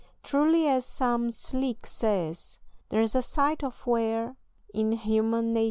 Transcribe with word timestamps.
Truly, 0.23 0.67
as 0.67 0.83
Sam 0.83 1.29
Slick 1.29 1.85
says, 1.85 2.59
"there's 2.89 3.13
a 3.13 3.21
sight 3.21 3.63
of 3.63 3.85
wear 3.85 4.35
in 4.73 4.93
human 4.93 5.53
natur'!" 5.53 5.59